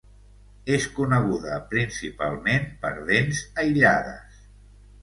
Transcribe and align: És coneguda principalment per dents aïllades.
És 0.77 0.87
coneguda 0.99 1.59
principalment 1.75 2.67
per 2.87 2.95
dents 3.13 3.47
aïllades. 3.67 4.43